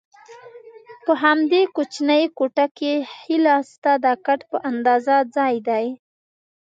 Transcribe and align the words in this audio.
په 1.05 1.13
همدې 1.23 1.61
کوچنۍ 1.75 2.23
کوټه 2.37 2.65
کې 2.77 2.93
ښي 3.13 3.37
لاسته 3.45 3.91
د 4.03 4.07
کټ 4.25 4.39
په 4.51 4.57
اندازه 4.69 5.15
ځای 5.35 5.55
دی. 5.67 5.85